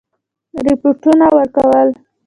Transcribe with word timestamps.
رپوټونه 0.65 1.25
ورکول. 1.37 1.89